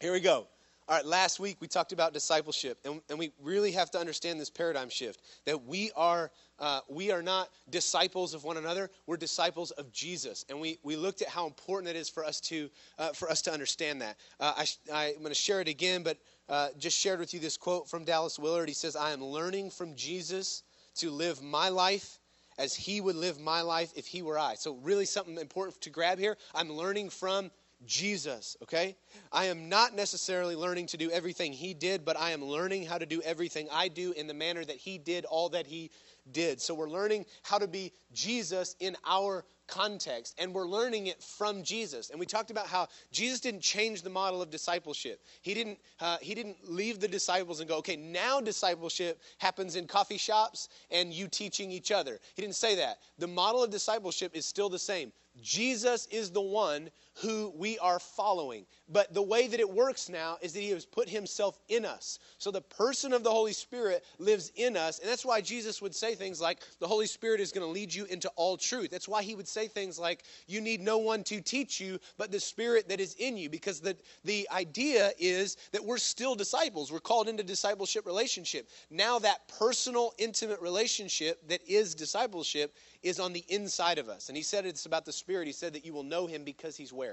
[0.00, 0.46] Here we go.
[0.88, 4.38] All right, last week we talked about discipleship, and, and we really have to understand
[4.38, 9.16] this paradigm shift that we are, uh, we are not disciples of one another, we're
[9.16, 10.44] disciples of Jesus.
[10.50, 13.40] And we, we looked at how important it is for us to, uh, for us
[13.42, 14.18] to understand that.
[14.38, 16.18] Uh, I, am going to share it again, but
[16.50, 18.68] uh, just shared with you this quote from Dallas Willard.
[18.68, 20.62] He says, I am learning from Jesus
[20.96, 22.20] to live my life
[22.58, 24.54] as he would live my life if he were I.
[24.54, 26.36] So, really, something important to grab here.
[26.54, 27.50] I'm learning from
[27.84, 28.96] Jesus, okay?
[29.32, 32.98] I am not necessarily learning to do everything he did, but I am learning how
[32.98, 35.90] to do everything I do in the manner that he did all that he
[36.32, 36.60] did.
[36.60, 41.62] So we're learning how to be Jesus in our context and we're learning it from
[41.62, 42.10] jesus.
[42.10, 45.20] And we talked about how jesus didn't change the model of discipleship.
[45.42, 49.86] He didn't uh, he didn't leave the disciples and go okay now discipleship happens in
[49.86, 52.20] coffee shops and you teaching each other.
[52.34, 52.98] He didn't say that.
[53.18, 55.12] The model of discipleship is still the same.
[55.42, 56.90] Jesus is the one
[57.22, 58.66] who we are following.
[58.88, 62.18] But the way that it works now is that he has put himself in us.
[62.38, 64.98] So the person of the Holy Spirit lives in us.
[64.98, 67.92] And that's why Jesus would say things like, the Holy Spirit is going to lead
[67.92, 68.90] you into all truth.
[68.90, 72.30] That's why he would say things like, you need no one to teach you but
[72.30, 73.48] the Spirit that is in you.
[73.48, 76.92] Because the, the idea is that we're still disciples.
[76.92, 78.68] We're called into discipleship relationship.
[78.90, 84.28] Now that personal, intimate relationship that is discipleship is on the inside of us.
[84.28, 85.46] And he said it's about the Spirit.
[85.46, 87.05] He said that you will know him because he's where?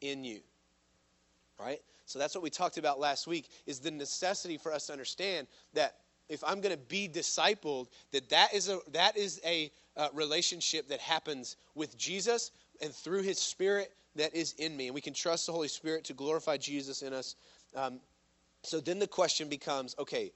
[0.00, 0.40] In you.
[1.58, 1.80] Right?
[2.06, 5.46] So that's what we talked about last week is the necessity for us to understand
[5.74, 5.96] that
[6.28, 10.88] if I'm going to be discipled, that that is a that is a uh, relationship
[10.88, 15.14] that happens with Jesus and through His Spirit that is in me, and we can
[15.14, 17.36] trust the Holy Spirit to glorify Jesus in us.
[17.76, 18.00] Um,
[18.62, 20.32] so then the question becomes, okay,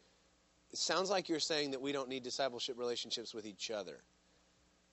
[0.72, 3.98] it sounds like you're saying that we don't need discipleship relationships with each other.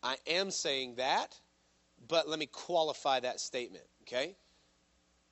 [0.04, 1.40] I am saying that,
[2.08, 4.36] but let me qualify that statement, okay?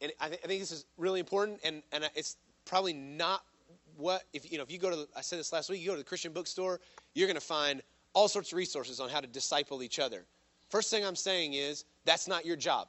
[0.02, 3.44] And I, th- I think this is really important, and, and it's probably not
[3.97, 5.88] what if you know if you go to the, I said this last week you
[5.88, 6.80] go to the Christian bookstore
[7.14, 7.81] you're going to find
[8.14, 10.26] all sorts of resources on how to disciple each other.
[10.70, 12.88] First thing I'm saying is that's not your job.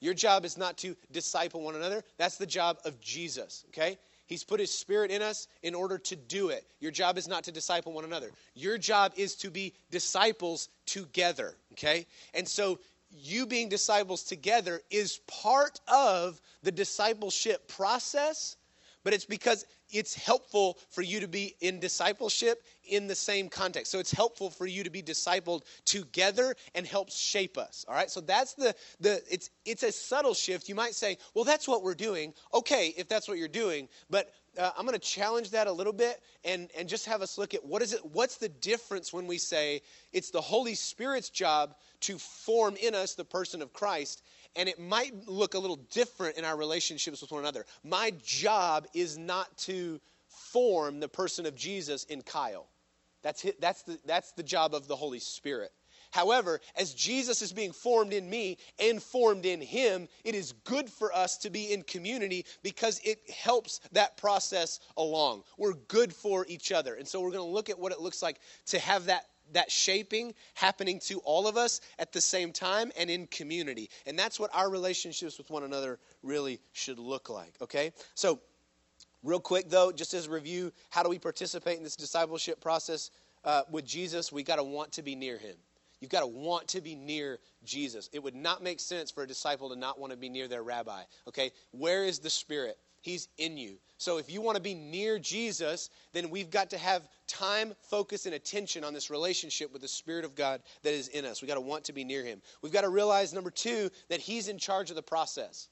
[0.00, 2.02] Your job is not to disciple one another.
[2.16, 3.98] That's the job of Jesus, okay?
[4.26, 6.66] He's put his spirit in us in order to do it.
[6.80, 8.30] Your job is not to disciple one another.
[8.54, 12.06] Your job is to be disciples together, okay?
[12.34, 12.78] And so
[13.12, 18.56] you being disciples together is part of the discipleship process,
[19.04, 23.92] but it's because it's helpful for you to be in discipleship in the same context.
[23.92, 27.84] So it's helpful for you to be discipled together and helps shape us.
[27.88, 28.10] All right?
[28.10, 30.68] So that's the the it's it's a subtle shift.
[30.68, 34.32] You might say, "Well, that's what we're doing." Okay, if that's what you're doing, but
[34.58, 37.54] uh, I'm going to challenge that a little bit and, and just have us look
[37.54, 39.82] at what is it what's the difference when we say
[40.12, 44.22] it's the Holy Spirit's job to form in us the person of Christ
[44.56, 47.64] and it might look a little different in our relationships with one another.
[47.84, 52.66] My job is not to form the person of Jesus in Kyle.
[53.22, 55.72] That's, his, that's, the, that's the job of the Holy Spirit.
[56.12, 60.88] However, as Jesus is being formed in me and formed in him, it is good
[60.88, 65.42] for us to be in community because it helps that process along.
[65.56, 66.94] We're good for each other.
[66.94, 69.70] And so we're going to look at what it looks like to have that that
[69.70, 73.90] shaping happening to all of us at the same time and in community.
[74.06, 77.92] And that's what our relationships with one another really should look like, okay?
[78.14, 78.40] So,
[79.22, 83.10] real quick though, just as a review, how do we participate in this discipleship process
[83.44, 84.32] uh, with Jesus?
[84.32, 85.56] We got to want to be near him.
[86.02, 88.10] You've got to want to be near Jesus.
[88.12, 90.64] It would not make sense for a disciple to not want to be near their
[90.64, 91.52] rabbi, okay?
[91.70, 92.76] Where is the Spirit?
[93.02, 93.76] He's in you.
[93.98, 98.26] So if you want to be near Jesus, then we've got to have time, focus,
[98.26, 101.40] and attention on this relationship with the Spirit of God that is in us.
[101.40, 102.42] We've got to want to be near Him.
[102.62, 105.68] We've got to realize, number two, that He's in charge of the process.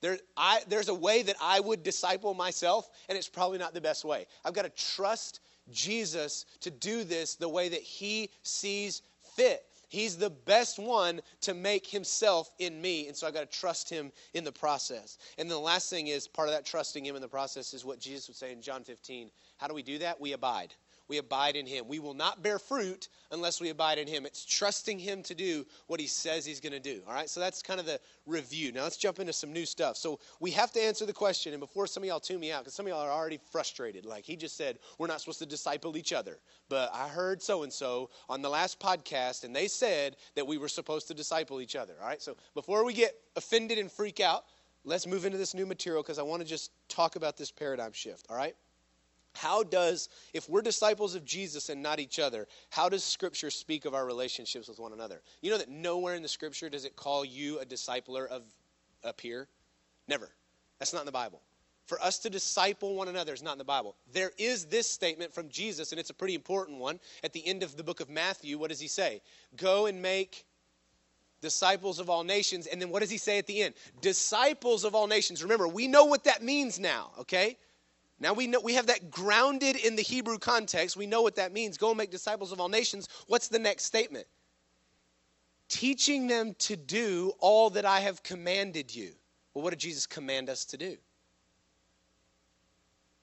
[0.00, 3.80] There, I, there's a way that I would disciple myself, and it's probably not the
[3.80, 4.26] best way.
[4.44, 5.40] I've got to trust
[5.72, 9.02] Jesus to do this the way that He sees
[9.36, 9.64] fit.
[9.88, 13.06] He's the best one to make himself in me.
[13.06, 15.18] And so I got to trust him in the process.
[15.38, 17.84] And then the last thing is part of that trusting him in the process is
[17.84, 19.30] what Jesus would say in John 15.
[19.58, 20.20] How do we do that?
[20.20, 20.74] We abide
[21.08, 21.86] we abide in him.
[21.88, 24.26] We will not bear fruit unless we abide in him.
[24.26, 27.02] It's trusting him to do what he says he's going to do.
[27.06, 28.72] All right, so that's kind of the review.
[28.72, 29.96] Now let's jump into some new stuff.
[29.96, 32.62] So we have to answer the question, and before some of y'all tune me out,
[32.62, 34.04] because some of y'all are already frustrated.
[34.04, 36.38] Like he just said, we're not supposed to disciple each other.
[36.68, 40.58] But I heard so and so on the last podcast, and they said that we
[40.58, 41.94] were supposed to disciple each other.
[42.00, 44.44] All right, so before we get offended and freak out,
[44.84, 47.92] let's move into this new material because I want to just talk about this paradigm
[47.92, 48.26] shift.
[48.30, 48.54] All right.
[49.36, 53.84] How does, if we're disciples of Jesus and not each other, how does Scripture speak
[53.84, 55.22] of our relationships with one another?
[55.42, 58.42] You know that nowhere in the Scripture does it call you a discipler of
[59.04, 59.48] a peer?
[60.08, 60.30] Never.
[60.78, 61.40] That's not in the Bible.
[61.86, 63.94] For us to disciple one another is not in the Bible.
[64.12, 66.98] There is this statement from Jesus, and it's a pretty important one.
[67.22, 69.22] At the end of the book of Matthew, what does he say?
[69.56, 70.46] Go and make
[71.40, 72.66] disciples of all nations.
[72.66, 73.74] And then what does he say at the end?
[74.00, 75.42] Disciples of all nations.
[75.42, 77.56] Remember, we know what that means now, okay?
[78.18, 80.96] Now we know we have that grounded in the Hebrew context.
[80.96, 81.76] We know what that means.
[81.76, 83.08] Go and make disciples of all nations.
[83.26, 84.26] What's the next statement?
[85.68, 89.12] Teaching them to do all that I have commanded you.
[89.52, 90.96] Well, what did Jesus command us to do?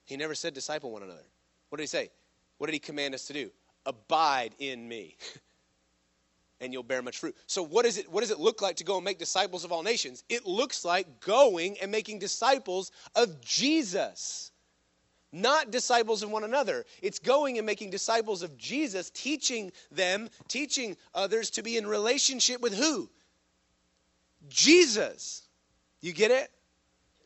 [0.04, 1.24] He never said disciple one another.
[1.70, 2.10] What did he say?
[2.58, 3.50] What did he command us to do?
[3.86, 5.16] Abide in me.
[6.60, 7.36] and you'll bear much fruit.
[7.46, 9.72] So what is it what does it look like to go and make disciples of
[9.72, 10.22] all nations?
[10.28, 14.52] It looks like going and making disciples of Jesus
[15.34, 16.84] not disciples of one another.
[17.02, 22.60] It's going and making disciples of Jesus, teaching them, teaching others to be in relationship
[22.60, 23.10] with who?
[24.48, 25.42] Jesus.
[26.00, 26.50] You get it?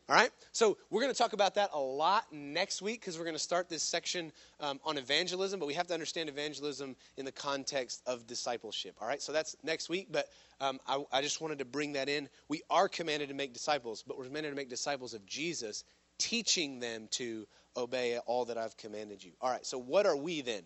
[0.09, 0.31] All right?
[0.53, 3.43] So we're going to talk about that a lot next week because we're going to
[3.43, 8.03] start this section um, on evangelism, but we have to understand evangelism in the context
[8.07, 8.97] of discipleship.
[9.03, 9.21] All right?
[9.21, 10.29] So that's next week, but
[10.63, 12.31] um, I, I just wanted to bring that in.
[12.49, 15.85] We are commanded to make disciples, but we're commanded to make disciples of Jesus,
[16.17, 17.47] teaching them to
[17.79, 19.33] obey all that I've commanded you.
[19.41, 20.63] All right, so what are we then?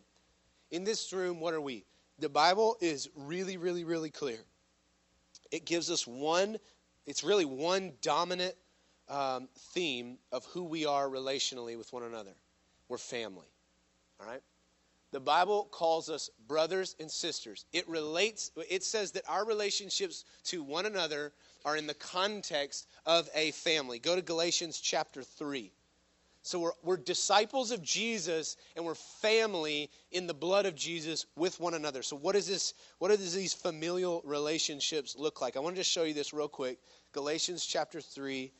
[0.70, 1.84] In this room, what are we?
[2.18, 4.38] The Bible is really, really, really clear.
[5.50, 6.56] It gives us one,
[7.06, 8.54] it's really one dominant
[9.08, 12.32] um, theme of who we are relationally with one another.
[12.88, 13.48] We're family.
[14.20, 14.42] All right?
[15.12, 17.66] The Bible calls us brothers and sisters.
[17.72, 21.32] It relates, it says that our relationships to one another
[21.66, 23.98] are in the context of a family.
[23.98, 25.70] Go to Galatians chapter 3.
[26.44, 31.60] So we're, we're disciples of Jesus and we're family in the blood of Jesus with
[31.60, 32.02] one another.
[32.02, 32.74] So what is this?
[32.98, 35.56] What does these familial relationships look like?
[35.56, 36.80] I want to just show you this real quick.
[37.12, 38.50] Galatians chapter 3.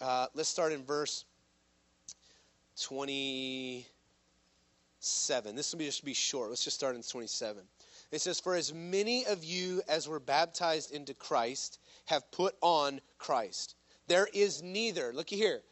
[0.00, 1.26] Uh, let's start in verse
[2.80, 3.84] 27.
[5.54, 6.48] This will be just be short.
[6.48, 7.62] Let's just start in 27.
[8.12, 13.02] It says, For as many of you as were baptized into Christ have put on
[13.18, 13.74] Christ.
[14.06, 15.62] There is neither, looky here,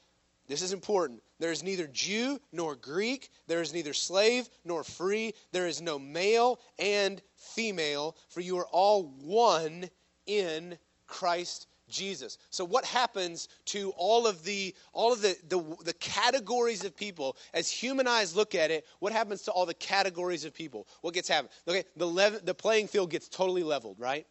[0.46, 1.22] this is important.
[1.38, 3.30] There is neither Jew nor Greek.
[3.46, 5.34] There is neither slave nor free.
[5.52, 9.88] There is no male and female, for you are all one
[10.26, 12.38] in Christ Jesus.
[12.50, 17.36] So what happens to all of the all of the, the, the categories of people
[17.52, 18.86] as human eyes look at it?
[19.00, 20.88] What happens to all the categories of people?
[21.02, 21.50] What gets happened?
[21.68, 24.26] Okay, the level, the playing field gets totally leveled, right?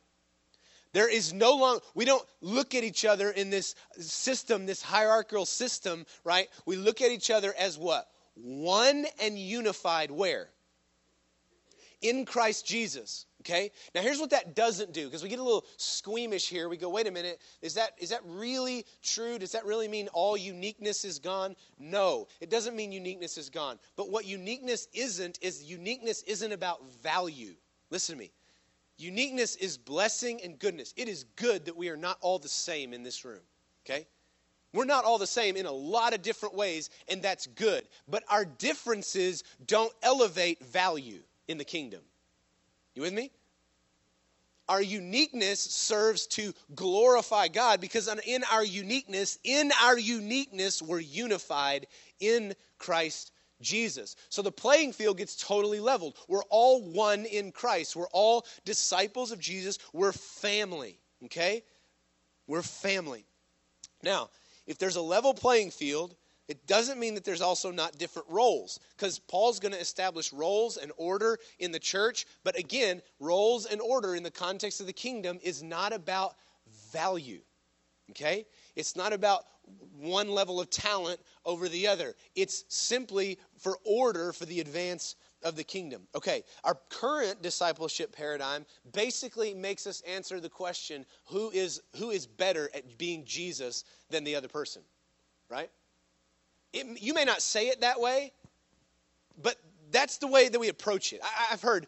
[0.94, 5.46] There is no longer, we don't look at each other in this system, this hierarchical
[5.46, 6.48] system, right?
[6.66, 8.08] We look at each other as what?
[8.36, 10.50] One and unified where?
[12.02, 13.26] In Christ Jesus.
[13.42, 13.72] Okay?
[13.94, 16.70] Now here's what that doesn't do, because we get a little squeamish here.
[16.70, 19.38] We go, wait a minute, is that is that really true?
[19.38, 21.56] Does that really mean all uniqueness is gone?
[21.78, 23.80] No, it doesn't mean uniqueness is gone.
[23.98, 27.56] But what uniqueness isn't is uniqueness isn't about value.
[27.90, 28.32] Listen to me.
[28.98, 30.94] Uniqueness is blessing and goodness.
[30.96, 33.42] It is good that we are not all the same in this room,
[33.86, 34.08] okay?
[34.74, 37.88] We're not all the same in a lot of different ways, and that's good.
[38.08, 42.02] But our differences don't elevate value in the kingdom.
[42.96, 43.32] You with me?
[44.70, 51.88] Our uniqueness serves to glorify God because in our uniqueness, in our uniqueness, we're unified
[52.20, 53.33] in Christ
[53.64, 54.16] Jesus.
[54.30, 56.18] So the playing field gets totally leveled.
[56.28, 57.96] We're all one in Christ.
[57.96, 59.80] We're all disciples of Jesus.
[59.94, 61.64] We're family, okay?
[62.48, 63.26] We're family.
[64.04, 64.30] Now,
[64.68, 66.16] if there's a level playing field,
[66.48, 70.78] it doesn't mean that there's also not different roles because Paul's going to establish roles
[70.78, 72.26] and order in the church.
[72.44, 76.36] But again, roles and order in the context of the kingdom is not about
[76.92, 77.40] value.
[78.12, 78.46] Okay?
[78.76, 79.46] It's not about
[79.98, 82.14] one level of talent over the other.
[82.36, 86.02] It's simply for order for the advance of the kingdom.
[86.14, 92.28] Okay, our current discipleship paradigm basically makes us answer the question who is who is
[92.28, 94.82] better at being Jesus than the other person,
[95.50, 95.70] right?
[96.74, 98.34] It, you may not say it that way,
[99.42, 99.56] but
[99.92, 101.22] that's the way that we approach it.
[101.24, 101.88] I, have heard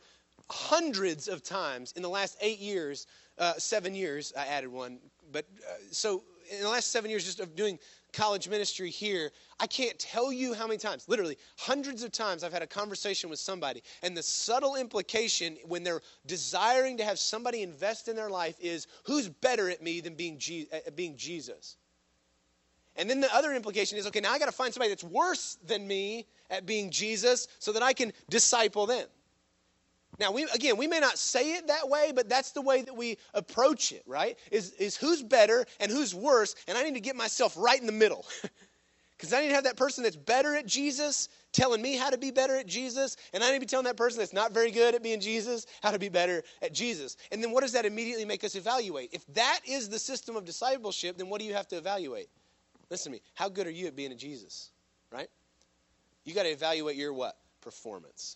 [0.49, 4.99] hundreds of times in the last eight years, uh, seven years, I added one,
[5.31, 7.79] but uh, so in the last seven years just of doing
[8.15, 12.53] college ministry here, I can't tell you how many times, literally hundreds of times, I've
[12.53, 13.83] had a conversation with somebody.
[14.01, 18.87] And the subtle implication when they're desiring to have somebody invest in their life is
[19.03, 21.77] who's better at me than being, Je- at being Jesus?
[22.95, 25.57] And then the other implication is okay, now I got to find somebody that's worse
[25.65, 29.07] than me at being Jesus so that I can disciple them.
[30.19, 32.95] Now, we, again, we may not say it that way, but that's the way that
[32.95, 34.37] we approach it, right?
[34.51, 37.85] Is, is who's better and who's worse, and I need to get myself right in
[37.85, 38.25] the middle.
[39.17, 42.17] Because I need to have that person that's better at Jesus telling me how to
[42.17, 44.71] be better at Jesus, and I need to be telling that person that's not very
[44.71, 47.15] good at being Jesus how to be better at Jesus.
[47.31, 49.11] And then what does that immediately make us evaluate?
[49.13, 52.27] If that is the system of discipleship, then what do you have to evaluate?
[52.89, 53.21] Listen to me.
[53.35, 54.71] How good are you at being a Jesus?
[55.11, 55.29] Right?
[56.25, 57.37] You got to evaluate your what?
[57.61, 58.35] Performance.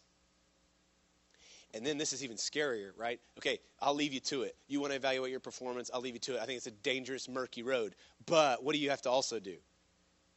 [1.74, 3.20] And then this is even scarier, right?
[3.38, 4.56] Okay, I'll leave you to it.
[4.68, 6.42] You want to evaluate your performance, I'll leave you to it.
[6.42, 7.96] I think it's a dangerous, murky road.
[8.26, 9.56] But what do you have to also do?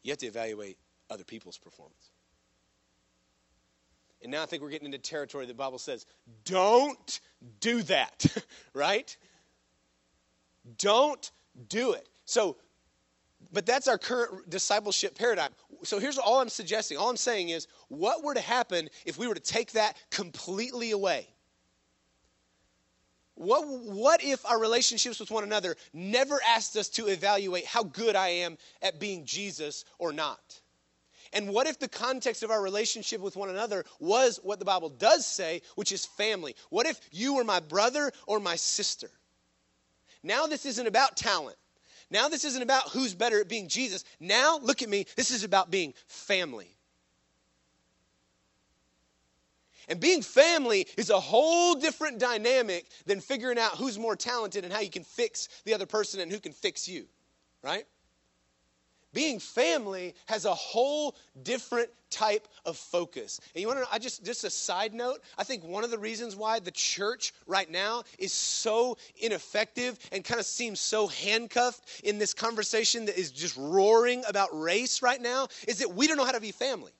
[0.02, 0.76] You have to evaluate
[1.08, 2.10] other people's performance.
[4.22, 6.06] And now I think we're getting into territory the Bible says,
[6.44, 7.20] don't
[7.60, 8.26] do that,
[8.74, 9.16] right?
[10.78, 11.30] Don't
[11.68, 12.08] do it.
[12.24, 12.56] So,
[13.52, 15.50] but that's our current discipleship paradigm.
[15.84, 16.96] So here's all I'm suggesting.
[16.96, 20.92] All I'm saying is, what were to happen if we were to take that completely
[20.92, 21.28] away?
[23.34, 28.14] What, what if our relationships with one another never asked us to evaluate how good
[28.14, 30.60] I am at being Jesus or not?
[31.32, 34.90] And what if the context of our relationship with one another was what the Bible
[34.90, 36.54] does say, which is family?
[36.68, 39.08] What if you were my brother or my sister?
[40.22, 41.56] Now, this isn't about talent.
[42.12, 44.04] Now, this isn't about who's better at being Jesus.
[44.20, 46.76] Now, look at me, this is about being family.
[49.88, 54.72] And being family is a whole different dynamic than figuring out who's more talented and
[54.72, 57.06] how you can fix the other person and who can fix you,
[57.62, 57.86] right?
[59.12, 63.40] Being family has a whole different type of focus.
[63.54, 65.90] And you want to know, I just just a side note, I think one of
[65.90, 71.06] the reasons why the church right now is so ineffective and kind of seems so
[71.08, 76.06] handcuffed in this conversation that is just roaring about race right now is that we
[76.06, 76.92] don't know how to be family.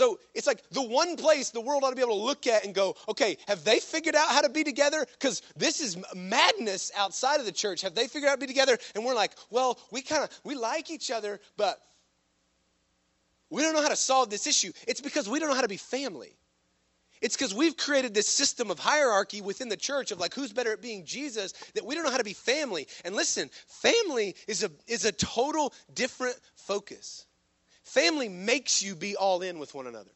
[0.00, 2.64] So it's like the one place the world ought to be able to look at
[2.64, 5.06] and go, okay, have they figured out how to be together?
[5.12, 7.82] Because this is madness outside of the church.
[7.82, 8.78] Have they figured out how to be together?
[8.94, 11.78] And we're like, well, we kind of we like each other, but
[13.50, 14.72] we don't know how to solve this issue.
[14.88, 16.34] It's because we don't know how to be family.
[17.20, 20.72] It's because we've created this system of hierarchy within the church of like who's better
[20.72, 22.88] at being Jesus that we don't know how to be family.
[23.04, 27.26] And listen, family is a is a total different focus.
[27.90, 30.12] Family makes you be all in with one another.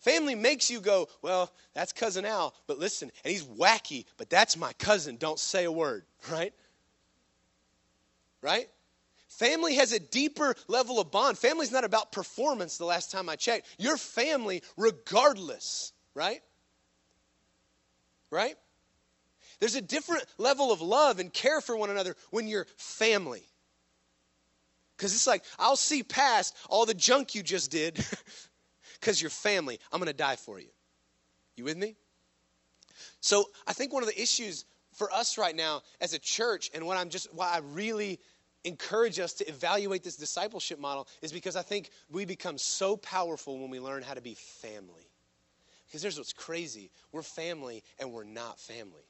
[0.00, 4.58] Family makes you go, well, that's cousin Al, but listen, and he's wacky, but that's
[4.58, 5.16] my cousin.
[5.16, 6.52] Don't say a word, right?
[8.42, 8.68] Right?
[9.28, 11.38] Family has a deeper level of bond.
[11.38, 13.68] Family's not about performance the last time I checked.
[13.78, 16.42] Your family, regardless, right?
[18.30, 18.56] Right?
[19.60, 23.44] There's a different level of love and care for one another when you're family.
[25.02, 27.96] Because it's like, I'll see past all the junk you just did
[29.00, 29.80] because you're family.
[29.92, 30.68] I'm going to die for you.
[31.56, 31.96] You with me?
[33.20, 36.86] So I think one of the issues for us right now as a church, and
[36.86, 38.20] what I'm just, why I really
[38.62, 43.58] encourage us to evaluate this discipleship model is because I think we become so powerful
[43.58, 45.10] when we learn how to be family.
[45.88, 49.02] Because there's what's crazy we're family and we're not family.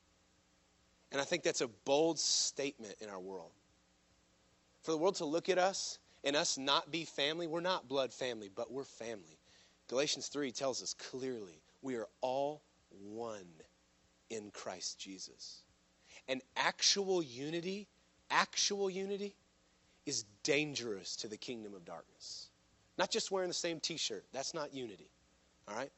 [1.10, 3.52] and I think that's a bold statement in our world.
[4.82, 8.12] For the world to look at us and us not be family, we're not blood
[8.12, 9.38] family, but we're family.
[9.88, 13.46] Galatians 3 tells us clearly we are all one
[14.30, 15.62] in Christ Jesus.
[16.28, 17.88] And actual unity,
[18.30, 19.34] actual unity,
[20.06, 22.48] is dangerous to the kingdom of darkness.
[22.98, 25.10] Not just wearing the same t shirt, that's not unity.
[25.68, 25.90] All right?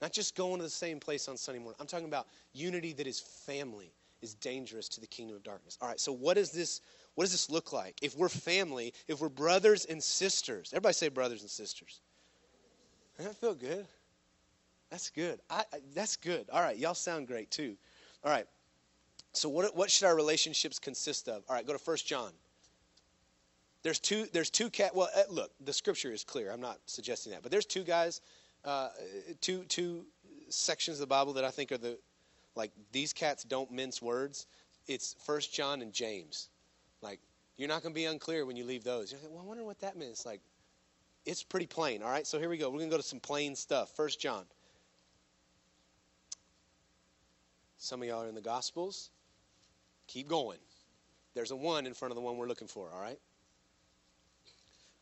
[0.00, 1.76] Not just going to the same place on Sunday morning.
[1.80, 3.92] I'm talking about unity that is family
[4.22, 5.78] is dangerous to the kingdom of darkness.
[5.80, 6.80] All right, so what does this
[7.14, 7.98] what does this look like?
[8.02, 10.70] If we're family, if we're brothers and sisters.
[10.72, 12.00] Everybody say brothers and sisters.
[13.16, 13.86] Doesn't that feel good?
[14.90, 15.40] That's good.
[15.50, 16.48] I, I, that's good.
[16.50, 17.76] All right, y'all sound great too.
[18.24, 18.46] All right.
[19.32, 21.44] So what what should our relationships consist of?
[21.48, 22.32] All right, go to First John.
[23.82, 26.50] There's two there's two cat well uh, look, the scripture is clear.
[26.50, 27.42] I'm not suggesting that.
[27.42, 28.20] But there's two guys
[28.64, 28.88] uh,
[29.40, 30.04] two two
[30.48, 31.98] sections of the Bible that I think are the
[32.56, 34.46] like these cats don't mince words.
[34.86, 36.48] It's First John and James.
[37.02, 37.20] Like,
[37.56, 39.12] you're not going to be unclear when you leave those.
[39.12, 40.24] You're like, well, I wonder what that means.
[40.24, 40.40] Like,
[41.26, 42.26] it's pretty plain, all right?
[42.26, 42.70] So here we go.
[42.70, 43.94] We're going to go to some plain stuff.
[43.96, 44.44] First John.
[47.78, 49.10] Some of y'all are in the Gospels.
[50.06, 50.58] Keep going.
[51.34, 53.18] There's a one in front of the one we're looking for, all right?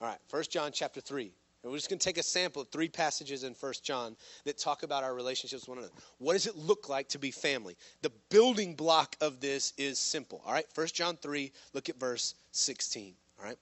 [0.01, 1.33] All right, First John chapter 3.
[1.71, 4.83] We're just going to take a sample of three passages in First John that talk
[4.83, 5.95] about our relationships with one another.
[6.19, 7.77] What does it look like to be family?
[8.03, 10.43] The building block of this is simple.
[10.47, 13.15] All right, First John 3, look at verse 16.
[13.39, 13.59] All right,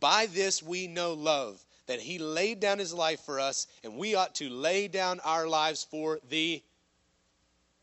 [0.00, 4.14] by this we know love, that he laid down his life for us, and we
[4.14, 6.62] ought to lay down our lives for the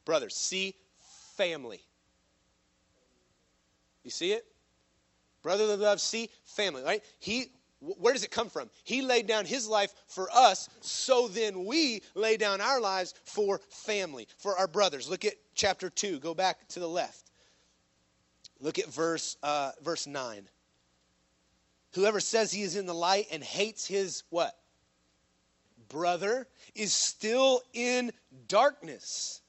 [0.06, 0.36] brothers.
[0.36, 0.76] See,
[1.36, 1.82] family.
[4.04, 4.46] You see it?
[5.42, 7.04] Brotherly love, see, family, right?
[7.20, 8.70] He where does it come from?
[8.84, 13.60] He laid down his life for us, so then we lay down our lives for
[13.70, 15.10] family, for our brothers.
[15.10, 16.20] Look at chapter 2.
[16.20, 17.32] Go back to the left.
[18.60, 20.50] Look at verse, uh, verse 9.
[21.94, 24.58] Whoever says he is in the light and hates his what?
[25.88, 28.12] Brother is still in
[28.48, 29.42] darkness.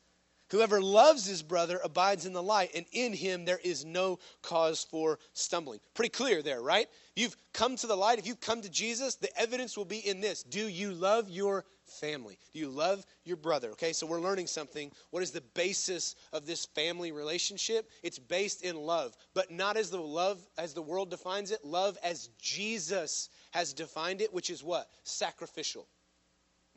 [0.50, 4.84] Whoever loves his brother abides in the light, and in him there is no cause
[4.90, 5.80] for stumbling.
[5.94, 6.88] Pretty clear there, right?
[7.14, 8.18] You've come to the light.
[8.18, 10.42] If you've come to Jesus, the evidence will be in this.
[10.42, 12.38] Do you love your family?
[12.52, 13.70] Do you love your brother?
[13.70, 14.90] Okay, so we're learning something.
[15.10, 17.88] What is the basis of this family relationship?
[18.02, 21.96] It's based in love, but not as the love as the world defines it, love
[22.02, 24.88] as Jesus has defined it, which is what?
[25.04, 25.86] Sacrificial.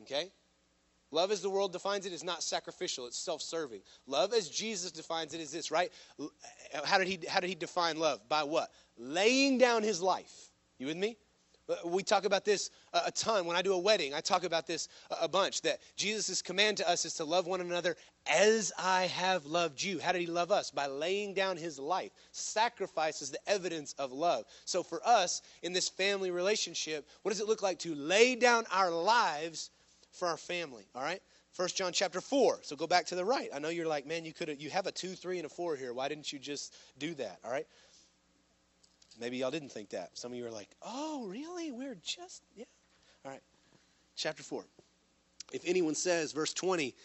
[0.02, 0.32] Okay?
[1.14, 3.82] Love as the world defines it is not sacrificial, it's self-serving.
[4.08, 5.92] Love as Jesus defines it is this, right?
[6.84, 8.28] How did he how did he define love?
[8.28, 8.72] By what?
[8.98, 10.50] Laying down his life.
[10.80, 11.18] You with me?
[11.70, 13.46] Uh, we talk about this a ton.
[13.46, 14.90] When I do a wedding, I talk about this
[15.22, 17.96] a bunch that Jesus' command to us is to love one another
[18.28, 20.00] as I have loved you.
[20.00, 20.72] How did he love us?
[20.72, 22.12] By laying down his life.
[22.32, 24.46] Sacrifice is the evidence of love.
[24.66, 28.66] So for us in this family relationship, what does it look like to lay down
[28.72, 29.70] our lives
[30.14, 31.22] for our family, all right?
[31.52, 32.60] First John chapter 4.
[32.64, 33.50] So go back to the right.
[33.54, 35.76] I know you're like, man, you could you have a 2, 3 and a 4
[35.76, 35.94] here.
[35.94, 37.40] Why didn't you just do that?
[37.44, 37.68] All right?
[39.20, 40.18] Maybe y'all didn't think that.
[40.18, 41.72] Some of you are like, "Oh, really?
[41.72, 42.66] We're just yeah."
[43.24, 43.42] All right.
[44.16, 44.66] Chapter 4.
[45.52, 46.96] If anyone says verse 20,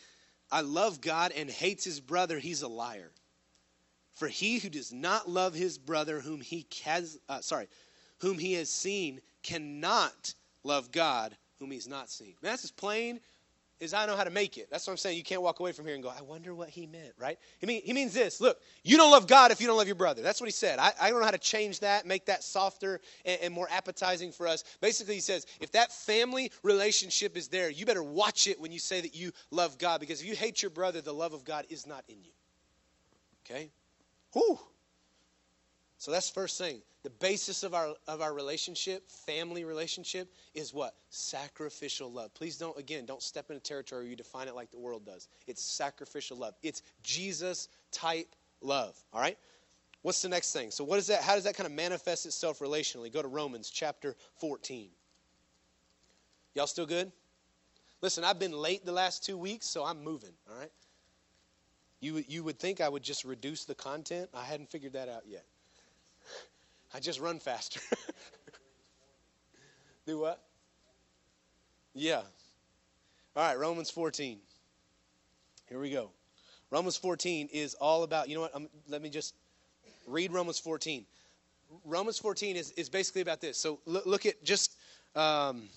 [0.51, 3.13] I love God and hates his brother, he's a liar.
[4.15, 7.69] For he who does not love his brother whom he has uh, sorry,
[8.19, 10.35] whom he has seen cannot
[10.65, 12.35] love God whom he's not seen.
[12.41, 13.21] And that's as plain
[13.81, 14.69] as I know how to make it.
[14.71, 15.17] That's what I'm saying.
[15.17, 17.39] You can't walk away from here and go, I wonder what he meant, right?
[17.61, 19.95] He, mean, he means this look, you don't love God if you don't love your
[19.95, 20.23] brother.
[20.23, 20.79] That's what he said.
[20.79, 24.33] I, I don't know how to change that, make that softer and, and more appetizing
[24.33, 24.65] for us.
[24.81, 28.79] Basically, he says, if that family relationship is there, you better watch it when you
[28.79, 31.65] say that you love God, because if you hate your brother, the love of God
[31.69, 32.33] is not in you.
[33.47, 33.71] Okay?
[34.33, 34.59] Whew.
[35.99, 36.81] So that's the first thing.
[37.09, 40.95] The basis of our of our relationship, family relationship, is what?
[41.09, 42.35] Sacrificial love.
[42.35, 45.29] Please don't again, don't step into territory where you define it like the world does.
[45.47, 46.53] It's sacrificial love.
[46.63, 49.03] It's Jesus type love.
[49.15, 49.39] All right?
[50.03, 50.71] What's the next thing?
[50.71, 51.23] So what is that?
[51.23, 53.11] How does that kind of manifest itself relationally?
[53.11, 54.91] Go to Romans chapter 14.
[56.57, 57.11] Y'all still good?
[58.03, 60.73] Listen, I've been late the last two weeks, so I'm moving, all right?
[62.01, 64.29] You, you would think I would just reduce the content.
[64.35, 65.47] I hadn't figured that out yet.
[66.95, 67.81] I just run faster.
[70.07, 70.43] Do what?
[71.95, 72.23] Yeah.
[73.37, 74.39] All right, Romans 14.
[75.69, 76.11] Here we go.
[76.71, 78.53] Romans 14 is all about, you know what?
[78.55, 79.35] I'm, let me just
[80.07, 81.05] read Romans 14.
[81.85, 83.59] Romans 14 is, is basically about this.
[83.59, 84.77] So look, look at just
[85.15, 85.69] um,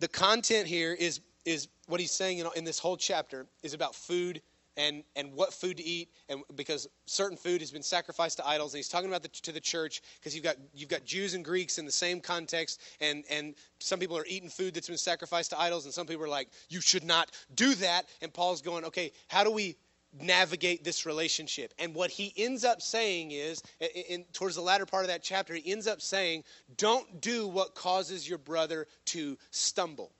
[0.00, 3.94] the content here is, is what he's saying in, in this whole chapter is about
[3.94, 4.42] food
[4.78, 8.72] and, and what food to eat and because certain food has been sacrificed to idols
[8.72, 11.44] and he's talking about the, to the church because you've got you've got Jews and
[11.44, 15.50] Greeks in the same context and and some people are eating food that's been sacrificed
[15.50, 18.06] to idols and some people are like you should not do that.
[18.22, 19.76] And Paul's going okay how do we
[20.22, 21.74] navigate this relationship?
[21.78, 23.62] And what he ends up saying is
[24.08, 26.44] in, towards the latter part of that chapter he ends up saying
[26.76, 30.12] don't do what causes your brother to stumble.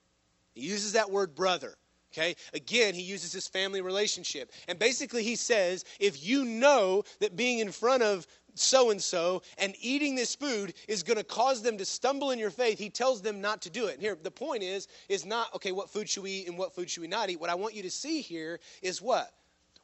[0.54, 1.76] He uses that word brother
[2.18, 2.35] Okay?
[2.52, 4.50] Again, he uses his family relationship.
[4.66, 9.42] And basically, he says if you know that being in front of so and so
[9.59, 12.90] and eating this food is going to cause them to stumble in your faith, he
[12.90, 13.94] tells them not to do it.
[13.94, 16.74] And here, the point is, is not, okay, what food should we eat and what
[16.74, 17.40] food should we not eat?
[17.40, 19.33] What I want you to see here is what?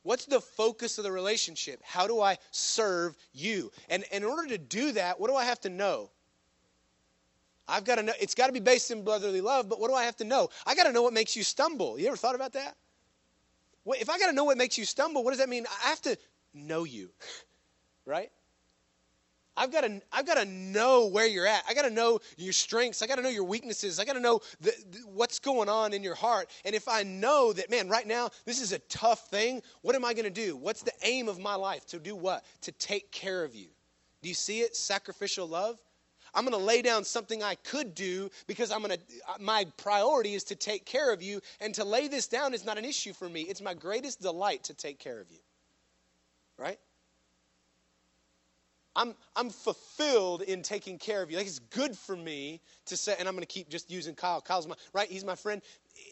[0.02, 1.80] What's the focus of the relationship?
[1.84, 3.70] How do I serve you?
[3.88, 6.10] And, and in order to do that, what do I have to know?
[7.66, 9.94] I've got to know, it's got to be based in brotherly love, but what do
[9.94, 10.48] I have to know?
[10.66, 11.98] I got to know what makes you stumble.
[11.98, 12.76] You ever thought about that?
[13.86, 15.66] If I got to know what makes you stumble, what does that mean?
[15.84, 16.16] I have to
[16.52, 17.10] know you,
[18.06, 18.30] right?
[19.56, 21.62] I've got to, I've got to know where you're at.
[21.68, 23.02] I got to know your strengths.
[23.02, 24.00] I got to know your weaknesses.
[24.00, 26.50] I got to know the, the, what's going on in your heart.
[26.64, 30.04] And if I know that, man, right now, this is a tough thing, what am
[30.04, 30.56] I going to do?
[30.56, 31.86] What's the aim of my life?
[31.86, 32.44] To do what?
[32.62, 33.68] To take care of you.
[34.22, 34.74] Do you see it?
[34.74, 35.78] Sacrificial love.
[36.34, 38.98] I'm going to lay down something I could do because I'm going to
[39.40, 42.78] my priority is to take care of you and to lay this down is not
[42.78, 43.42] an issue for me.
[43.42, 45.38] It's my greatest delight to take care of you.
[46.58, 46.78] Right?
[48.96, 51.36] I'm, I'm fulfilled in taking care of you.
[51.36, 54.40] Like it's good for me to say, and I'm going to keep just using Kyle.
[54.40, 55.08] Kyle's my, right?
[55.08, 55.62] He's my friend.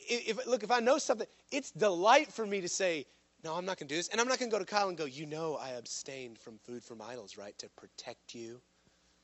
[0.09, 3.07] If, look, if I know something, it's delight for me to say,
[3.45, 4.09] no, I'm not going to do this.
[4.09, 6.59] And I'm not going to go to Kyle and go, you know, I abstained from
[6.59, 7.57] food from idols, right?
[7.59, 8.61] To protect you,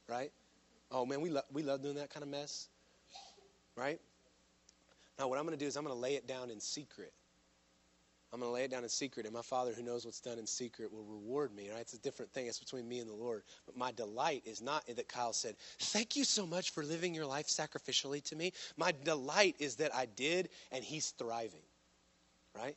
[0.09, 0.33] right?
[0.91, 2.69] Oh, man, we, lo- we love doing that kind of mess,
[3.77, 4.01] right?
[5.19, 7.13] Now, what I'm going to do is I'm going to lay it down in secret.
[8.33, 10.39] I'm going to lay it down in secret, and my Father who knows what's done
[10.39, 11.71] in secret will reward me.
[11.71, 11.81] Right?
[11.81, 12.47] It's a different thing.
[12.47, 13.43] It's between me and the Lord.
[13.65, 17.25] But my delight is not that Kyle said, Thank you so much for living your
[17.27, 18.53] life sacrificially to me.
[18.77, 21.63] My delight is that I did, and he's thriving.
[22.55, 22.77] Right?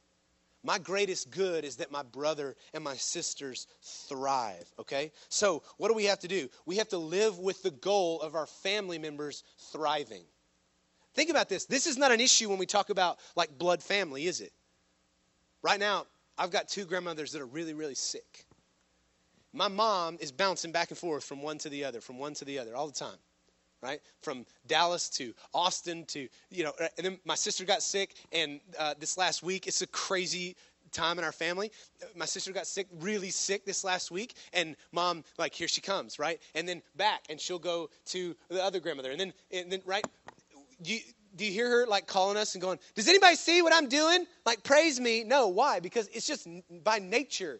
[0.64, 3.66] My greatest good is that my brother and my sisters
[4.08, 5.12] thrive, okay?
[5.30, 6.50] So, what do we have to do?
[6.68, 10.24] We have to live with the goal of our family members thriving.
[11.16, 11.66] Think about this.
[11.66, 14.54] This is not an issue when we talk about like blood family, is it?
[15.64, 16.06] Right now,
[16.38, 18.46] I've got two grandmothers that are really, really sick.
[19.54, 22.46] My mom is bouncing back and forth from one to the other, from one to
[22.46, 23.18] the other all the time,
[23.82, 24.02] right?
[24.22, 28.94] From Dallas to Austin to, you know, and then my sister got sick, and uh,
[29.00, 30.56] this last week, it's a crazy
[30.92, 31.72] time in our family.
[32.16, 36.20] My sister got sick, really sick this last week, and mom, like, here she comes,
[36.20, 36.40] right?
[36.56, 40.06] And then back, and she'll go to the other grandmother, and then, and then right?
[40.84, 41.00] You,
[41.36, 44.26] do you hear her like calling us and going, Does anybody see what I'm doing?
[44.46, 45.24] Like, praise me.
[45.24, 45.80] No, why?
[45.80, 46.48] Because it's just
[46.84, 47.60] by nature.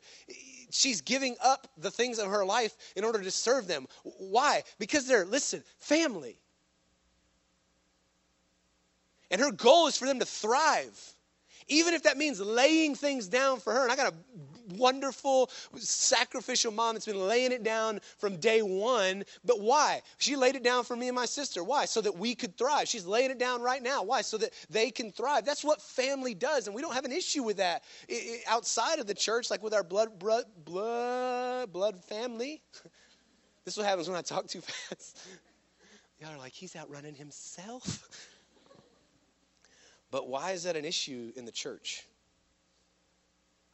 [0.72, 3.88] She's giving up the things of her life in order to serve them.
[4.04, 4.64] Why?
[4.80, 6.40] Because they're, listen, family.
[9.30, 11.16] And her goal is for them to thrive
[11.72, 13.84] even if that means laying things down for her.
[13.84, 14.16] And I got a
[14.72, 19.24] wonderful, sacrificial mom that's been laying it down from day one.
[19.46, 20.02] But why?
[20.18, 21.64] She laid it down for me and my sister.
[21.64, 21.86] Why?
[21.86, 22.88] So that we could thrive.
[22.88, 24.04] She's laying it down right now.
[24.04, 24.22] Why?
[24.22, 25.46] So that they can thrive.
[25.46, 26.68] That's what family does.
[26.68, 27.84] And we don't have an issue with that
[28.48, 32.62] outside of the church, like with our blood, blood, blood, blood family.
[33.66, 35.20] this is what happens when I talk too fast.
[36.20, 38.08] Y'all are like, he's outrunning himself.
[40.12, 42.06] But why is that an issue in the church?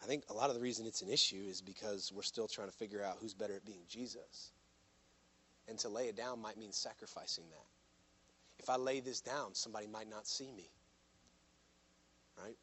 [0.01, 2.67] I think a lot of the reason it's an issue is because we're still trying
[2.67, 4.51] to figure out who's better at being Jesus.
[5.67, 7.65] And to lay it down might mean sacrificing that.
[8.60, 10.69] If I lay this down, somebody might not see me.
[12.41, 12.55] Right?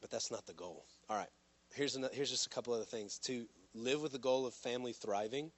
[0.00, 0.84] But that's not the goal.
[1.08, 1.28] All right.
[1.74, 3.18] Here's, another, here's just a couple other things.
[3.20, 5.50] To live with the goal of family thriving,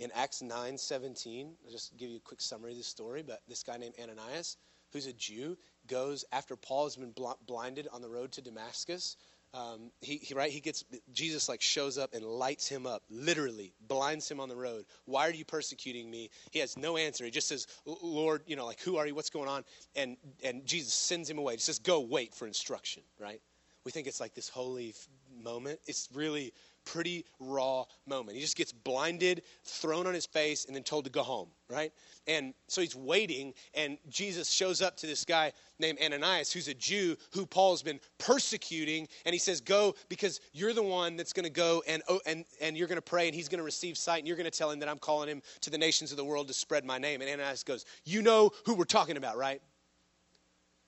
[0.00, 3.42] in Acts 9 17, I'll just give you a quick summary of the story, but
[3.48, 4.56] this guy named Ananias,
[4.92, 5.56] who's a Jew,
[5.86, 7.14] goes after Paul has been
[7.46, 9.16] blinded on the road to Damascus.
[9.54, 13.72] Um, he, he, right he gets jesus like shows up and lights him up literally
[13.86, 14.84] blinds him on the road.
[15.04, 16.30] Why are you persecuting me?
[16.50, 17.24] He has no answer.
[17.24, 19.14] He just says lord you know like who are you?
[19.14, 19.64] What's going on?
[19.94, 21.54] And and jesus sends him away.
[21.54, 23.40] He says go wait for instruction right?
[23.84, 24.94] We think it's like this holy
[25.42, 25.78] moment.
[25.86, 26.52] It's really
[26.84, 28.36] pretty raw moment.
[28.36, 31.92] He just gets blinded, thrown on his face, and then told to go home, right?
[32.26, 36.74] And so he's waiting, and Jesus shows up to this guy named Ananias, who's a
[36.74, 41.44] Jew who Paul's been persecuting, and he says, Go because you're the one that's going
[41.44, 43.96] to go and, oh, and, and you're going to pray, and he's going to receive
[43.96, 46.16] sight, and you're going to tell him that I'm calling him to the nations of
[46.16, 47.20] the world to spread my name.
[47.20, 49.60] And Ananias goes, You know who we're talking about, right?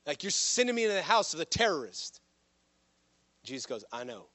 [0.07, 2.21] Like, you're sending me into the house of the terrorist.
[3.43, 4.27] Jesus goes, I know.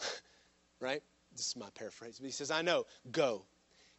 [0.80, 1.02] right?
[1.32, 2.18] This is my paraphrase.
[2.18, 3.44] But he says, I know, go.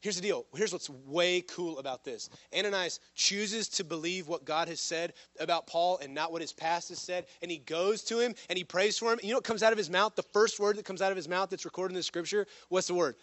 [0.01, 0.45] Here's the deal.
[0.55, 2.29] Here's what's way cool about this.
[2.55, 6.89] Ananias chooses to believe what God has said about Paul and not what his past
[6.89, 7.25] has said.
[7.41, 9.19] And he goes to him and he prays for him.
[9.23, 10.15] you know what comes out of his mouth?
[10.15, 12.45] The first word that comes out of his mouth that's recorded in the scripture?
[12.69, 13.15] What's the word?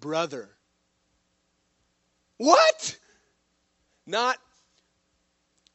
[0.00, 0.50] Brother.
[2.36, 2.98] What?
[4.06, 4.36] Not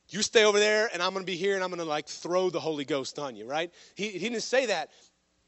[0.10, 2.08] you stay over there and I'm going to be here and I'm going to like
[2.08, 3.72] throw the Holy Ghost on you, right?
[3.96, 4.92] He, he didn't say that.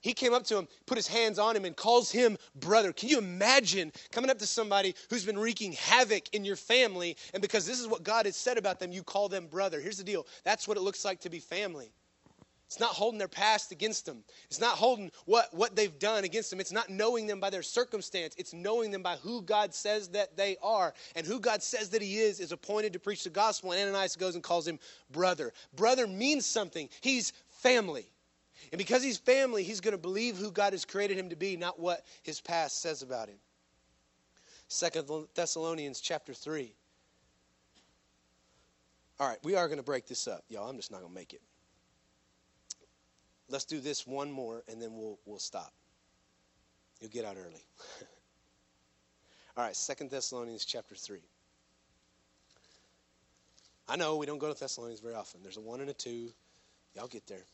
[0.05, 2.93] He came up to him, put his hands on him, and calls him brother.
[2.93, 7.41] Can you imagine coming up to somebody who's been wreaking havoc in your family, and
[7.41, 9.81] because this is what God has said about them, you call them brother?
[9.81, 11.91] Here's the deal that's what it looks like to be family.
[12.67, 14.23] It's not holding their past against them.
[14.45, 16.59] It's not holding what, what they've done against them.
[16.59, 18.35] It's not knowing them by their circumstance.
[18.37, 20.93] It's knowing them by who God says that they are.
[21.15, 23.71] And who God says that He is is appointed to preach the gospel.
[23.71, 24.79] And Ananias goes and calls him
[25.11, 25.51] brother.
[25.75, 28.07] Brother means something, he's family.
[28.71, 31.57] And because he's family, he's going to believe who God has created him to be,
[31.57, 33.37] not what his past says about him.
[34.67, 36.73] Second Thessalonians chapter 3.
[39.19, 40.69] All right, we are going to break this up, y'all.
[40.69, 41.41] I'm just not going to make it.
[43.47, 45.71] Let's do this one more and then we'll we'll stop.
[46.99, 47.63] You'll get out early.
[49.57, 51.19] All right, Second Thessalonians chapter 3.
[53.87, 55.41] I know we don't go to Thessalonians very often.
[55.43, 56.31] There's a 1 and a 2.
[56.95, 57.45] Y'all get there.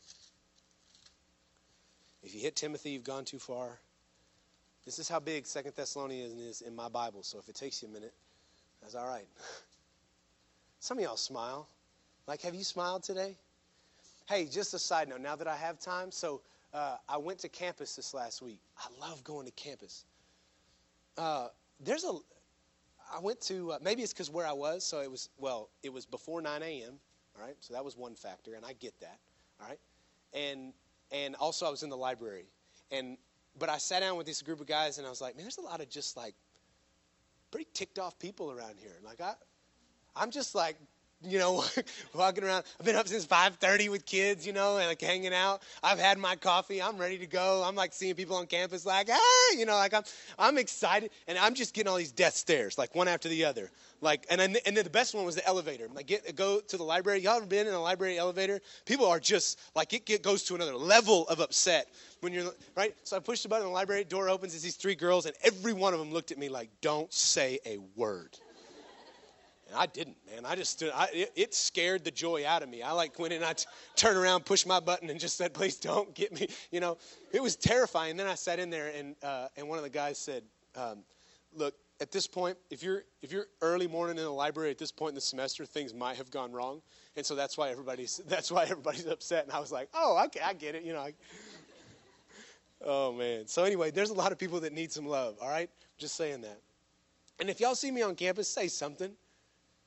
[2.22, 3.78] If you hit Timothy, you've gone too far.
[4.84, 7.22] This is how big Second Thessalonians is in my Bible.
[7.22, 8.12] So if it takes you a minute,
[8.80, 9.26] that's all right.
[10.80, 11.68] Some of y'all smile.
[12.26, 13.36] Like, have you smiled today?
[14.28, 15.20] Hey, just a side note.
[15.20, 18.60] Now that I have time, so uh, I went to campus this last week.
[18.78, 20.04] I love going to campus.
[21.18, 21.48] Uh,
[21.80, 22.12] there's a.
[23.14, 25.92] I went to uh, maybe it's because where I was, so it was well, it
[25.92, 26.94] was before 9 a.m.
[27.36, 29.18] All right, so that was one factor, and I get that.
[29.60, 29.78] All right,
[30.32, 30.72] and
[31.12, 32.46] and also I was in the library,
[32.90, 33.16] and
[33.58, 35.58] but I sat down with this group of guys, and I was like, man, there's
[35.58, 36.34] a lot of just like
[37.50, 38.92] pretty ticked off people around here.
[38.96, 39.34] And like I,
[40.16, 40.76] I'm just like
[41.24, 41.64] you know,
[42.14, 42.64] walking around.
[42.78, 45.62] I've been up since 5:30 with kids, you know, and like hanging out.
[45.82, 46.82] I've had my coffee.
[46.82, 47.62] I'm ready to go.
[47.64, 50.02] I'm like seeing people on campus, like, ah, you know, like I'm,
[50.38, 53.70] I'm excited, and I'm just getting all these death stares, like one after the other.
[54.00, 55.88] Like, and then, and then the best one was the elevator.
[55.94, 57.20] Like, get go to the library.
[57.20, 58.60] Y'all ever been in a library elevator?
[58.84, 61.88] People are just like it, it goes to another level of upset
[62.20, 62.94] when you're right.
[63.04, 64.54] So I pushed the button, the library door opens.
[64.54, 67.60] It's these three girls, and every one of them looked at me like, "Don't say
[67.64, 68.36] a word."
[69.72, 70.44] And I didn't, man.
[70.44, 70.92] I just stood.
[70.94, 72.82] I, it, it, scared the joy out of me.
[72.82, 73.64] I like went in, I t-
[73.96, 76.98] turned around, pushed my button, and just said, "Please don't get me." You know,
[77.32, 78.10] it was terrifying.
[78.10, 80.42] And then I sat in there, and uh, and one of the guys said,
[80.76, 81.04] um,
[81.54, 84.92] "Look, at this point, if you're if you're early morning in the library at this
[84.92, 86.82] point in the semester, things might have gone wrong,
[87.16, 90.40] and so that's why everybody's that's why everybody's upset." And I was like, "Oh, okay,
[90.44, 91.00] I get it." You know.
[91.00, 91.14] I,
[92.84, 93.46] oh man.
[93.46, 95.36] So anyway, there's a lot of people that need some love.
[95.40, 96.60] All right, just saying that.
[97.40, 99.12] And if y'all see me on campus, say something.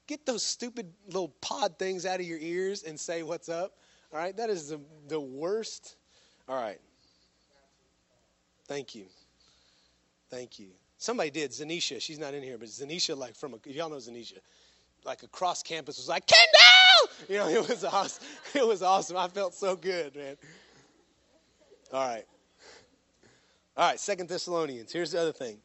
[0.08, 3.74] Get those stupid little pod things out of your ears and say what's up.
[4.14, 5.96] All right, that is the, the worst.
[6.48, 6.80] All right.
[8.68, 9.06] Thank you.
[10.30, 10.70] Thank you.
[10.98, 11.52] Somebody did.
[11.52, 14.40] Zanisha, she's not in here, but Zanisha, like from a, y'all know Zanisha,
[15.04, 17.26] like across campus was like, Kendall!
[17.30, 18.24] You know, it was awesome.
[18.54, 19.18] It was awesome.
[19.18, 20.38] I felt so good, man.
[21.94, 22.26] All right.
[23.78, 24.92] All right, Second Thessalonians.
[24.92, 25.58] Here's the other thing.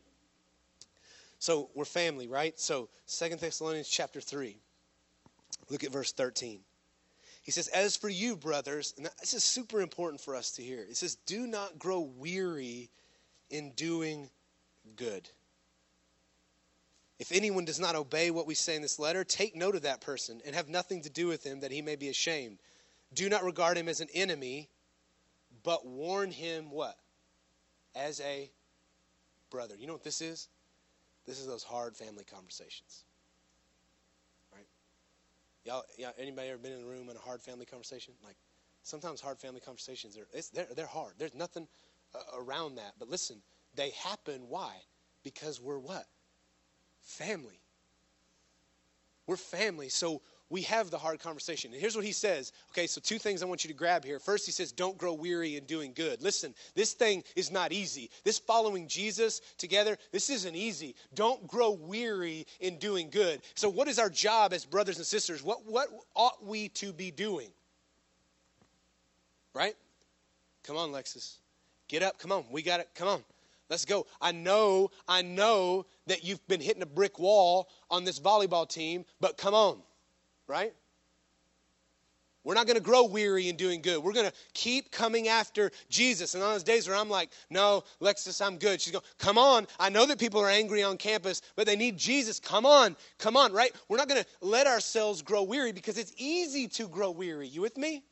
[1.41, 2.59] So we're family, right?
[2.61, 4.57] So Second Thessalonians chapter 3.
[5.71, 6.61] Look at verse 13.
[7.43, 10.83] He says, As for you, brothers, and this is super important for us to hear.
[10.83, 12.91] It says, Do not grow weary
[13.49, 14.29] in doing
[14.97, 15.29] good.
[17.19, 20.03] If anyone does not obey what we say in this letter, take note of that
[20.03, 22.59] person and have nothing to do with him that he may be ashamed.
[23.15, 24.69] Do not regard him as an enemy,
[25.63, 26.97] but warn him what?
[27.95, 28.51] As a
[29.51, 29.75] brother.
[29.79, 30.49] You know what this is?
[31.27, 33.05] This is those hard family conversations.
[34.53, 34.67] Right?
[35.65, 38.15] Y'all, yeah, anybody ever been in a room in a hard family conversation?
[38.25, 38.37] Like,
[38.83, 41.15] sometimes hard family conversations are they're, they're hard.
[41.19, 41.69] There's nothing
[42.15, 42.95] uh, around that.
[42.99, 43.43] But listen,
[43.75, 44.43] they happen.
[44.49, 44.75] Why?
[45.23, 46.07] Because we're what?
[47.03, 47.61] Family.
[49.27, 49.89] We're family.
[49.89, 51.73] So we have the hard conversation.
[51.73, 52.53] And here's what he says.
[52.73, 54.19] Okay, so two things I want you to grab here.
[54.19, 56.21] First, he says, don't grow weary in doing good.
[56.23, 58.11] Listen, this thing is not easy.
[58.25, 60.97] This following Jesus together, this isn't easy.
[61.15, 63.41] Don't grow weary in doing good.
[63.55, 65.43] So, what is our job as brothers and sisters?
[65.43, 67.49] What, what ought we to be doing?
[69.55, 69.75] Right?
[70.65, 71.37] Come on, Lexus.
[71.89, 72.19] Get up.
[72.19, 72.45] Come on.
[72.51, 72.89] We got it.
[72.97, 73.25] Come on.
[73.69, 74.09] Let's go.
[74.21, 79.05] I know, I know that you've been hitting a brick wall on this volleyball team,
[79.21, 79.81] but come on
[80.51, 80.75] right?
[82.43, 84.03] We're not going to grow weary in doing good.
[84.03, 86.35] We're going to keep coming after Jesus.
[86.35, 88.81] And on those days where I'm like, no, Lexus, I'm good.
[88.81, 89.67] She's going, come on.
[89.79, 92.41] I know that people are angry on campus, but they need Jesus.
[92.41, 92.97] Come on.
[93.19, 93.73] Come on, right?
[93.89, 97.47] We're not going to let ourselves grow weary because it's easy to grow weary.
[97.47, 98.05] You with me?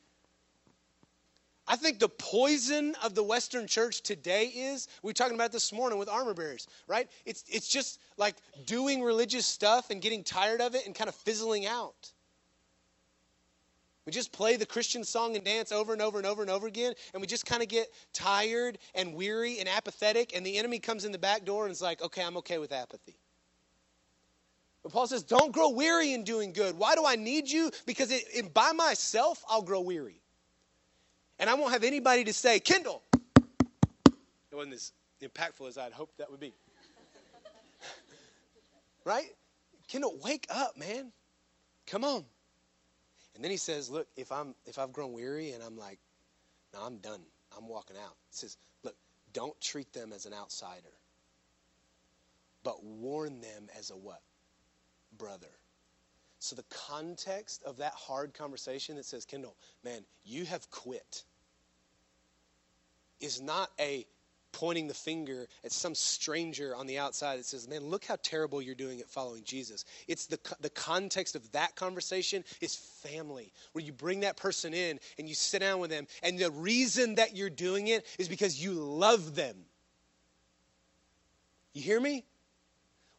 [1.67, 5.73] I think the poison of the Western church today is, we were talking about this
[5.73, 7.09] morning with armor bearers, right?
[7.25, 11.15] It's, it's just like doing religious stuff and getting tired of it and kind of
[11.15, 12.11] fizzling out.
[14.09, 16.65] We just play the Christian song and dance over and over and over and over
[16.65, 20.79] again, and we just kind of get tired and weary and apathetic, and the enemy
[20.79, 23.19] comes in the back door and is like, okay, I'm okay with apathy.
[24.81, 26.75] But Paul says, don't grow weary in doing good.
[26.75, 27.69] Why do I need you?
[27.85, 30.23] Because it, it, by myself, I'll grow weary.
[31.37, 33.03] And I won't have anybody to say, Kendall.
[33.13, 34.91] It wasn't as
[35.21, 36.55] impactful as I'd hoped that would be.
[39.05, 39.29] right?
[39.87, 41.11] Kendall, wake up, man.
[41.85, 42.25] Come on.
[43.35, 45.99] And then he says, Look, if I'm if I've grown weary and I'm like,
[46.73, 47.21] no, I'm done.
[47.57, 48.15] I'm walking out.
[48.29, 48.95] He says, Look,
[49.33, 50.93] don't treat them as an outsider.
[52.63, 54.21] But warn them as a what?
[55.17, 55.47] Brother.
[56.39, 61.23] So the context of that hard conversation that says, Kendall, man, you have quit
[63.19, 64.05] is not a
[64.51, 68.61] pointing the finger at some stranger on the outside that says, Man, look how terrible
[68.61, 69.85] you're doing at following Jesus.
[70.07, 74.99] It's the, the context of that conversation is family, where you bring that person in
[75.17, 76.07] and you sit down with them.
[76.23, 79.55] And the reason that you're doing it is because you love them.
[81.73, 82.25] You hear me?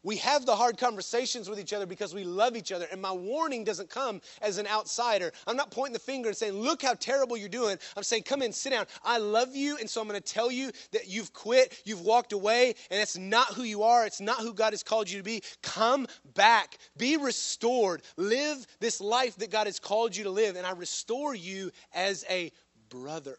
[0.02, 2.86] We have the hard conversations with each other because we love each other.
[2.90, 5.30] And my warning doesn't come as an outsider.
[5.46, 7.76] I'm not pointing the finger and saying, look how terrible you're doing.
[7.96, 8.86] I'm saying, come in, sit down.
[9.04, 9.76] I love you.
[9.76, 13.18] And so I'm going to tell you that you've quit, you've walked away, and that's
[13.18, 14.06] not who you are.
[14.06, 15.42] It's not who God has called you to be.
[15.62, 20.56] Come back, be restored, live this life that God has called you to live.
[20.56, 22.52] And I restore you as a
[22.88, 23.36] brother.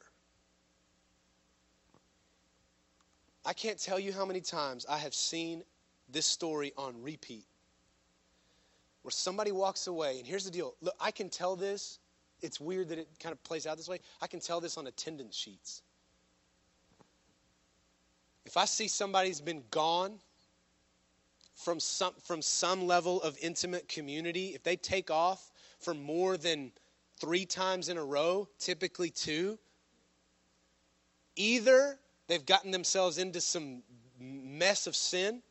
[3.43, 5.63] I can't tell you how many times I have seen
[6.11, 7.45] this story on repeat.
[9.01, 10.75] Where somebody walks away, and here's the deal.
[10.81, 11.99] Look, I can tell this.
[12.41, 13.99] It's weird that it kind of plays out this way.
[14.21, 15.81] I can tell this on attendance sheets.
[18.45, 20.19] If I see somebody's been gone
[21.55, 26.71] from some, from some level of intimate community, if they take off for more than
[27.19, 29.59] three times in a row, typically two,
[31.35, 33.83] either they've gotten themselves into some
[34.19, 35.41] mess of sin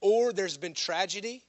[0.00, 1.42] or there's been tragedy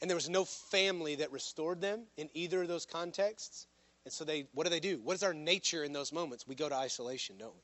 [0.00, 3.66] and there was no family that restored them in either of those contexts.
[4.04, 5.00] And so they what do they do?
[5.02, 6.46] What is our nature in those moments?
[6.46, 7.60] We go to isolation, don't we?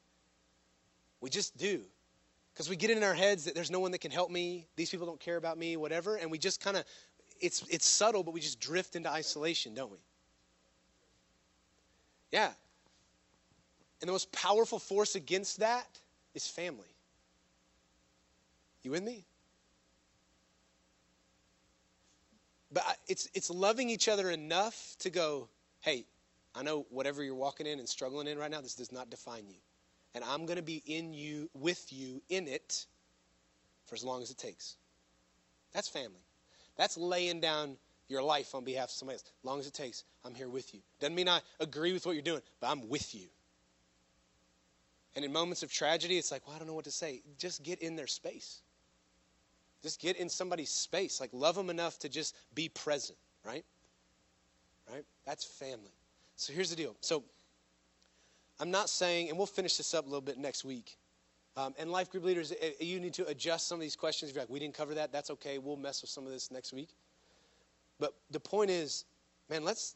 [1.23, 1.83] We just do.
[2.53, 4.91] Because we get in our heads that there's no one that can help me, these
[4.91, 6.85] people don't care about me, whatever, and we just kind of
[7.41, 9.99] it's it's subtle, but we just drift into isolation, don't we?
[12.33, 12.51] Yeah.
[14.01, 15.89] And the most powerful force against that
[16.35, 16.96] is family.
[18.87, 19.27] You with me?
[22.71, 25.49] But it's, it's loving each other enough to go,
[25.81, 26.07] hey,
[26.55, 29.49] I know whatever you're walking in and struggling in right now, this does not define
[29.49, 29.57] you.
[30.15, 32.87] And I'm going to be in you, with you, in it
[33.87, 34.77] for as long as it takes.
[35.73, 36.25] That's family.
[36.77, 37.77] That's laying down
[38.09, 39.25] your life on behalf of somebody else.
[39.25, 40.81] As long as it takes, I'm here with you.
[41.01, 43.27] Doesn't mean I agree with what you're doing, but I'm with you.
[45.17, 47.23] And in moments of tragedy, it's like, well, I don't know what to say.
[47.37, 48.61] Just get in their space.
[49.87, 51.21] Just get in somebody's space.
[51.21, 53.65] Like, love them enough to just be present, right?
[54.93, 55.05] Right?
[55.25, 55.93] That's family.
[56.35, 56.97] So here's the deal.
[57.03, 57.23] So
[58.59, 60.97] I'm not saying, and we'll finish this up a little bit next week.
[61.57, 64.29] Um, and life group leaders, eh, eh, you need to adjust some of these questions.
[64.29, 65.59] If you're like, we didn't cover that, that's okay.
[65.59, 66.89] We'll mess with some of this next week.
[68.01, 69.05] But the point is,
[69.49, 69.95] man, let's.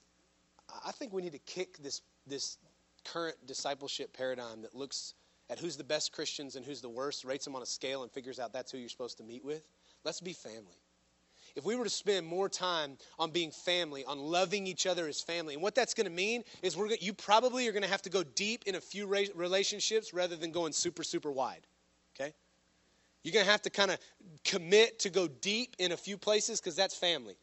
[0.86, 2.58] I think we need to kick this this
[3.04, 5.14] current discipleship paradigm that looks
[5.50, 8.12] at who's the best Christians and who's the worst, rates them on a scale, and
[8.12, 9.66] figures out that's who you're supposed to meet with.
[10.04, 10.80] Let's be family.
[11.56, 15.20] If we were to spend more time on being family, on loving each other as
[15.20, 18.02] family, and what that's going to mean is we're you probably are going to have
[18.02, 21.66] to go deep in a few relationships rather than going super super wide.
[22.14, 22.32] Okay?
[23.22, 23.98] You're going to have to kind of
[24.44, 27.36] commit to go deep in a few places because that's family.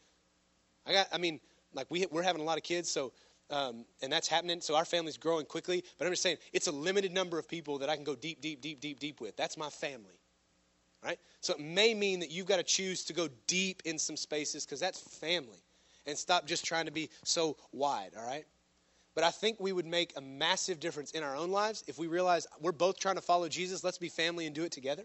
[0.85, 1.39] I got, I mean,
[1.73, 3.11] like we we're having a lot of kids, so
[3.49, 4.61] um, and that's happening.
[4.61, 5.83] So our family's growing quickly.
[5.97, 8.41] But I'm just saying, it's a limited number of people that I can go deep,
[8.41, 9.35] deep, deep, deep, deep with.
[9.37, 10.19] That's my family.
[11.03, 11.19] Right?
[11.41, 14.65] So it may mean that you've got to choose to go deep in some spaces
[14.65, 15.61] because that's family.
[16.05, 18.45] And stop just trying to be so wide, all right?
[19.13, 22.07] But I think we would make a massive difference in our own lives if we
[22.07, 23.83] realize we're both trying to follow Jesus.
[23.83, 25.03] Let's be family and do it together.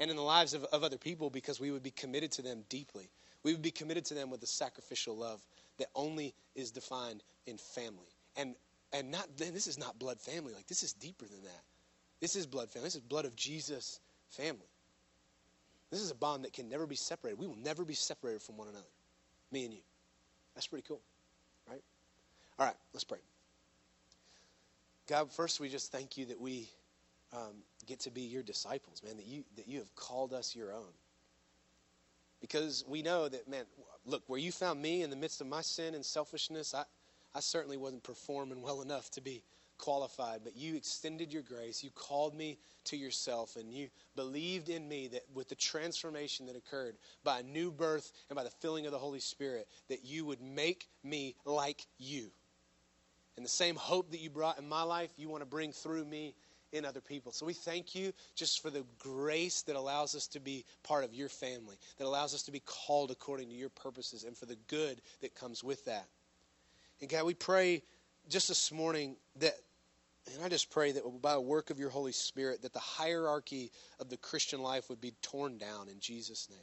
[0.00, 2.64] And in the lives of, of other people because we would be committed to them
[2.68, 3.08] deeply.
[3.44, 5.40] We would be committed to them with a sacrificial love
[5.78, 8.10] that only is defined in family.
[8.36, 8.54] And
[8.92, 10.52] and not this is not blood family.
[10.52, 11.62] Like this is deeper than that.
[12.20, 12.86] This is blood family.
[12.86, 14.00] This is blood of Jesus
[14.30, 14.68] family.
[15.90, 17.38] This is a bond that can never be separated.
[17.38, 18.86] We will never be separated from one another.
[19.50, 19.80] Me and you.
[20.54, 21.00] That's pretty cool.
[21.68, 21.82] Right?
[22.58, 23.18] All right, let's pray.
[25.06, 26.68] God, first we just thank you that we
[27.32, 30.72] um, get to be your disciples, man, that you that you have called us your
[30.72, 30.92] own.
[32.40, 33.64] Because we know that, man,
[34.04, 36.84] look, where you found me in the midst of my sin and selfishness, I,
[37.34, 39.42] I certainly wasn't performing well enough to be
[39.78, 41.82] qualified, but you extended your grace.
[41.82, 46.56] You called me to yourself, and you believed in me that with the transformation that
[46.56, 50.24] occurred by a new birth and by the filling of the Holy Spirit, that you
[50.24, 52.30] would make me like you.
[53.36, 56.04] And the same hope that you brought in my life, you want to bring through
[56.04, 56.34] me
[56.72, 57.32] in other people.
[57.32, 61.14] So we thank you just for the grace that allows us to be part of
[61.14, 64.58] your family, that allows us to be called according to your purposes, and for the
[64.66, 66.06] good that comes with that.
[67.00, 67.82] And God, we pray
[68.28, 69.54] just this morning that,
[70.34, 73.70] and I just pray that by a work of your Holy Spirit, that the hierarchy
[74.00, 76.58] of the Christian life would be torn down in Jesus' name.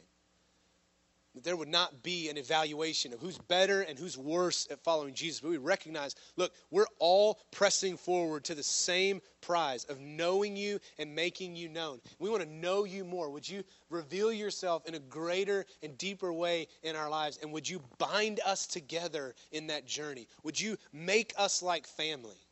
[1.34, 5.12] That there would not be an evaluation of who's better and who's worse at following
[5.12, 10.56] Jesus, but we recognize look, we're all pressing forward to the same prize of knowing
[10.56, 12.00] you and making you known.
[12.18, 13.28] We want to know you more.
[13.28, 17.38] Would you reveal yourself in a greater and deeper way in our lives?
[17.42, 20.28] And would you bind us together in that journey?
[20.42, 22.45] Would you make us like family?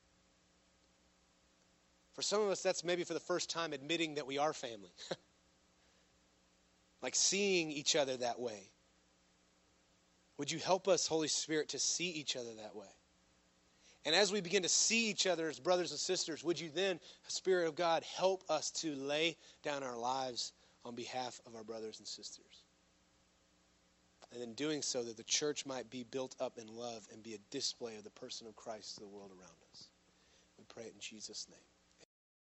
[2.15, 4.91] For some of us, that's maybe for the first time admitting that we are family.
[7.03, 8.71] like seeing each other that way.
[10.39, 12.87] Would you help us, Holy Spirit, to see each other that way?
[14.07, 17.01] And as we begin to see each other as brothers and sisters, would you then,
[17.27, 20.53] Spirit of God, help us to lay down our lives
[20.85, 22.62] on behalf of our brothers and sisters?
[24.33, 27.35] And in doing so, that the church might be built up in love and be
[27.35, 29.89] a display of the person of Christ to the world around us.
[30.59, 31.74] We pray it in Jesus' name.